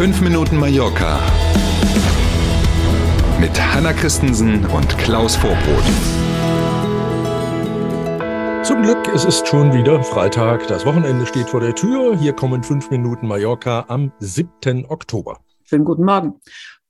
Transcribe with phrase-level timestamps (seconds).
[0.00, 1.20] 5 Minuten Mallorca
[3.38, 5.84] mit Hanna Christensen und Klaus Vorbrot.
[8.64, 10.66] Zum Glück, es ist schon wieder Freitag.
[10.68, 12.18] Das Wochenende steht vor der Tür.
[12.18, 14.86] Hier kommen 5 Minuten Mallorca am 7.
[14.88, 15.40] Oktober.
[15.64, 16.40] Schönen guten Morgen.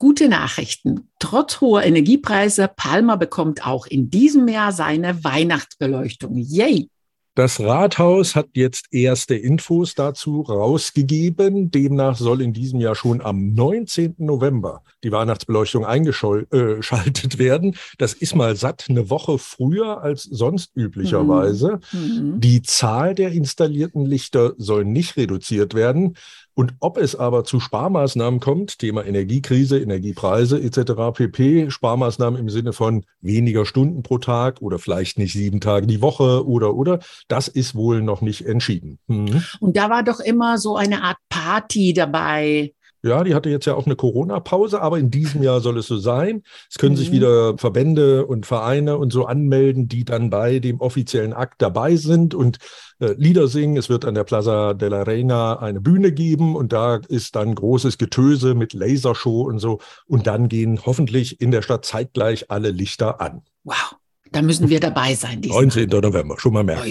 [0.00, 1.08] Gute Nachrichten.
[1.20, 6.34] Trotz hoher Energiepreise, Palma bekommt auch in diesem Jahr seine Weihnachtsbeleuchtung.
[6.38, 6.90] Yay!
[7.36, 11.70] Das Rathaus hat jetzt erste Infos dazu rausgegeben.
[11.70, 14.14] Demnach soll in diesem Jahr schon am 19.
[14.16, 17.76] November die Weihnachtsbeleuchtung eingeschaltet äh, werden.
[17.98, 21.80] Das ist mal satt eine Woche früher als sonst üblicherweise.
[21.92, 22.40] Mhm.
[22.40, 26.16] Die Zahl der installierten Lichter soll nicht reduziert werden.
[26.58, 31.12] Und ob es aber zu Sparmaßnahmen kommt, Thema Energiekrise, Energiepreise etc.
[31.12, 36.00] pp, Sparmaßnahmen im Sinne von weniger Stunden pro Tag oder vielleicht nicht sieben Tage die
[36.00, 38.98] Woche oder oder, das ist wohl noch nicht entschieden.
[39.06, 39.42] Mhm.
[39.60, 42.72] Und da war doch immer so eine Art Party dabei.
[43.02, 45.96] Ja, die hatte jetzt ja auch eine Corona-Pause, aber in diesem Jahr soll es so
[45.96, 46.42] sein.
[46.68, 46.98] Es können mhm.
[46.98, 51.94] sich wieder Verbände und Vereine und so anmelden, die dann bei dem offiziellen Akt dabei
[51.94, 52.58] sind und
[52.98, 53.76] äh, Lieder singen.
[53.76, 57.54] Es wird an der Plaza de la Reina eine Bühne geben und da ist dann
[57.54, 59.78] großes Getöse mit Lasershow und so.
[60.06, 63.42] Und dann gehen hoffentlich in der Stadt zeitgleich alle Lichter an.
[63.62, 63.96] Wow.
[64.32, 65.40] Da müssen wir dabei sein.
[65.44, 65.88] 19.
[65.88, 66.82] November, schon mal mehr.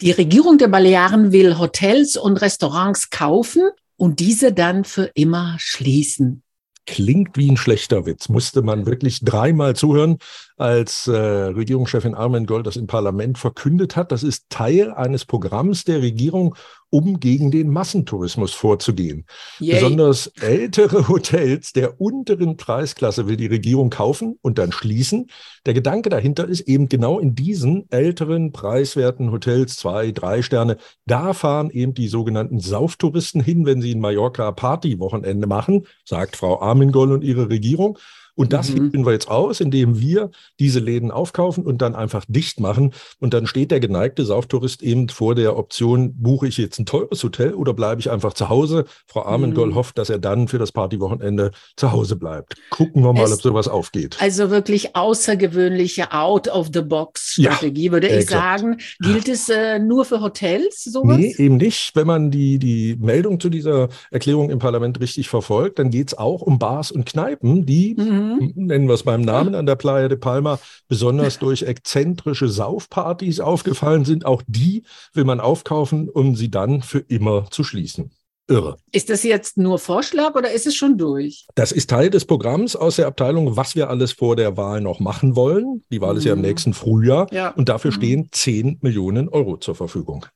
[0.00, 3.62] Die Regierung der Balearen will Hotels und Restaurants kaufen
[3.96, 6.42] und diese dann für immer schließen.
[6.86, 8.28] Klingt wie ein schlechter Witz.
[8.28, 10.18] Musste man wirklich dreimal zuhören,
[10.56, 14.12] als äh, Regierungschefin Armin Gold das im Parlament verkündet hat.
[14.12, 16.54] Das ist Teil eines Programms der Regierung,
[16.90, 19.26] um gegen den Massentourismus vorzugehen.
[19.58, 19.74] Yay.
[19.74, 25.28] Besonders ältere Hotels der unteren Preisklasse will die Regierung kaufen und dann schließen.
[25.66, 31.32] Der Gedanke dahinter ist eben genau in diesen älteren, preiswerten Hotels, zwei, drei Sterne, da
[31.32, 37.10] fahren eben die sogenannten Sauftouristen hin, wenn sie in Mallorca Partywochenende machen, sagt Frau Armingol
[37.10, 37.98] und ihre Regierung.
[38.34, 38.92] Und das mhm.
[39.04, 42.92] wir jetzt aus, indem wir diese Läden aufkaufen und dann einfach dicht machen.
[43.20, 47.22] Und dann steht der geneigte Sauftourist eben vor der Option, buche ich jetzt ein teures
[47.22, 48.86] Hotel oder bleibe ich einfach zu Hause?
[49.06, 49.74] Frau Armengold mhm.
[49.76, 52.56] hofft, dass er dann für das Partywochenende zu Hause bleibt.
[52.70, 54.16] Gucken wir mal, es, ob sowas aufgeht.
[54.20, 58.60] Also wirklich außergewöhnliche Out-of-the-Box-Strategie, ja, würde ich exakt.
[58.60, 58.78] sagen.
[59.00, 61.18] Gilt es äh, nur für Hotels, sowas?
[61.18, 61.94] Nee, eben nicht.
[61.94, 66.18] Wenn man die, die Meldung zu dieser Erklärung im Parlament richtig verfolgt, dann geht es
[66.18, 68.52] auch um Bars und Kneipen, die mhm mhm.
[68.54, 70.58] nennen wir es beim Namen, an der Playa de Palma
[70.88, 74.26] besonders durch exzentrische Saufpartys aufgefallen sind.
[74.26, 78.10] Auch die will man aufkaufen, um sie dann für immer zu schließen.
[78.46, 78.76] Irre.
[78.92, 81.46] Ist das jetzt nur Vorschlag oder ist es schon durch?
[81.54, 85.00] Das ist Teil des Programms aus der Abteilung, was wir alles vor der Wahl noch
[85.00, 85.82] machen wollen.
[85.90, 86.18] Die Wahl mhm.
[86.18, 86.44] ist ja im mhm.
[86.46, 87.50] nächsten Frühjahr ja.
[87.50, 87.96] und dafür mhm.
[87.96, 90.26] stehen 10 Millionen Euro zur Verfügung.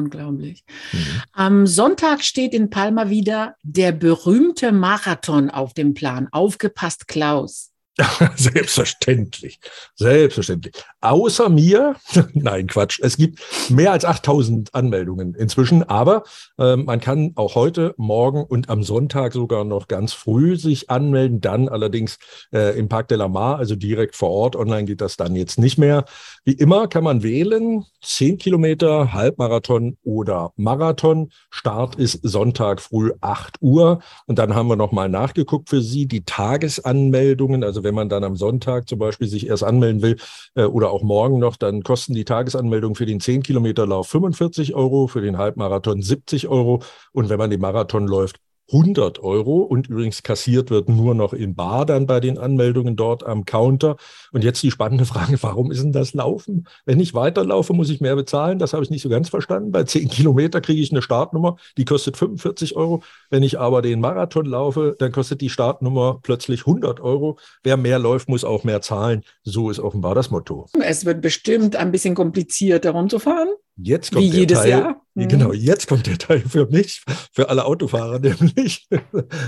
[0.00, 0.64] Unglaublich.
[0.92, 1.22] Mhm.
[1.32, 6.28] Am Sonntag steht in Palma wieder der berühmte Marathon auf dem Plan.
[6.32, 7.69] Aufgepasst, Klaus.
[8.36, 9.60] Selbstverständlich.
[9.94, 10.74] Selbstverständlich.
[11.00, 11.96] Außer mir,
[12.34, 13.00] nein, Quatsch.
[13.02, 13.40] Es gibt
[13.70, 16.24] mehr als 8000 Anmeldungen inzwischen, aber
[16.58, 21.40] äh, man kann auch heute, morgen und am Sonntag sogar noch ganz früh sich anmelden.
[21.40, 22.18] Dann allerdings
[22.52, 24.56] äh, im Parc de la Mar, also direkt vor Ort.
[24.56, 26.04] Online geht das dann jetzt nicht mehr.
[26.44, 31.30] Wie immer kann man wählen, 10 Kilometer, Halbmarathon oder Marathon.
[31.50, 34.00] Start ist Sonntag früh 8 Uhr.
[34.26, 37.64] Und dann haben wir nochmal nachgeguckt für Sie die Tagesanmeldungen.
[37.64, 40.16] Also wenn man dann am Sonntag zum Beispiel sich erst anmelden will
[40.54, 44.76] äh, oder auch morgen noch, dann kosten die Tagesanmeldungen für den 10 Kilometer Lauf 45
[44.76, 46.82] Euro, für den Halbmarathon 70 Euro.
[47.10, 48.36] Und wenn man den Marathon läuft,
[48.72, 53.24] 100 Euro und übrigens kassiert wird nur noch in Bar dann bei den Anmeldungen dort
[53.24, 53.96] am Counter.
[54.32, 56.66] Und jetzt die spannende Frage, warum ist denn das Laufen?
[56.84, 58.58] Wenn ich weiterlaufe, muss ich mehr bezahlen.
[58.58, 59.72] Das habe ich nicht so ganz verstanden.
[59.72, 63.02] Bei 10 Kilometer kriege ich eine Startnummer, die kostet 45 Euro.
[63.28, 67.38] Wenn ich aber den Marathon laufe, dann kostet die Startnummer plötzlich 100 Euro.
[67.62, 69.22] Wer mehr läuft, muss auch mehr zahlen.
[69.42, 70.66] So ist offenbar das Motto.
[70.80, 73.48] Es wird bestimmt ein bisschen komplizierter rumzufahren.
[73.82, 75.02] Jetzt kommt Wie jedes Teil, Jahr.
[75.14, 75.28] Mhm.
[75.28, 77.02] Genau, jetzt kommt der Teil für mich,
[77.32, 78.86] für alle Autofahrer nämlich.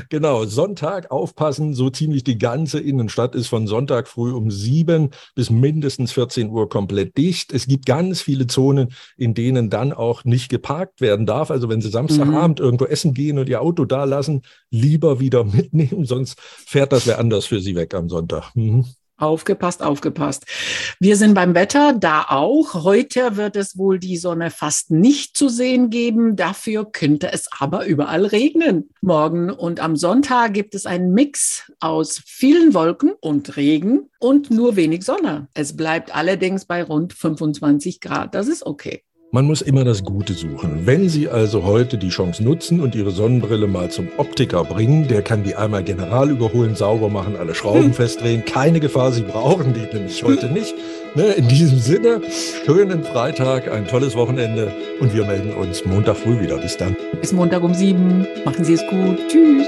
[0.08, 5.50] genau, Sonntag aufpassen, so ziemlich die ganze Innenstadt ist von Sonntag früh um sieben bis
[5.50, 7.52] mindestens 14 Uhr komplett dicht.
[7.52, 11.50] Es gibt ganz viele Zonen, in denen dann auch nicht geparkt werden darf.
[11.50, 12.64] Also wenn Sie Samstagabend mhm.
[12.64, 17.18] irgendwo essen gehen und Ihr Auto da lassen, lieber wieder mitnehmen, sonst fährt das wer
[17.18, 18.54] anders für Sie weg am Sonntag.
[18.54, 18.86] Mhm.
[19.18, 20.44] Aufgepasst, aufgepasst.
[20.98, 22.74] Wir sind beim Wetter, da auch.
[22.74, 26.34] Heute wird es wohl die Sonne fast nicht zu sehen geben.
[26.34, 28.90] Dafür könnte es aber überall regnen.
[29.00, 34.76] Morgen und am Sonntag gibt es einen Mix aus vielen Wolken und Regen und nur
[34.76, 35.48] wenig Sonne.
[35.54, 38.34] Es bleibt allerdings bei rund 25 Grad.
[38.34, 39.04] Das ist okay.
[39.34, 40.84] Man muss immer das Gute suchen.
[40.84, 45.22] Wenn Sie also heute die Chance nutzen und Ihre Sonnenbrille mal zum Optiker bringen, der
[45.22, 47.94] kann die einmal general überholen, sauber machen, alle Schrauben hm.
[47.94, 48.44] festdrehen.
[48.44, 50.74] Keine Gefahr, Sie brauchen die nämlich heute nicht.
[51.14, 52.20] Ne, in diesem Sinne,
[52.66, 54.70] schönen Freitag, ein tolles Wochenende
[55.00, 56.58] und wir melden uns Montag früh wieder.
[56.58, 56.94] Bis dann.
[57.18, 58.26] Bis Montag um sieben.
[58.44, 59.16] Machen Sie es gut.
[59.28, 59.66] Tschüss.